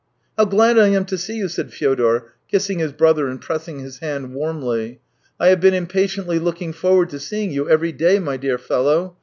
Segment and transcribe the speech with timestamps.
[0.35, 3.99] "How glad I am to see you!" said Fyodor, kissing his brother and pressing his
[3.99, 4.99] hand warmly."
[5.39, 9.17] I have been impatiently looking forward to seeing you every day, my dear fellow.